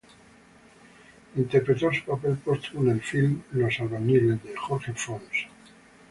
Interpretó 1.35 1.91
su 1.93 2.03
papel 2.05 2.35
póstumo 2.37 2.81
en 2.85 2.89
el 2.97 3.01
filme 3.01 3.43
"Los 3.51 3.79
albañiles", 3.81 4.43
de 4.43 4.57
Jorge 4.57 4.93
Fons. 4.95 5.29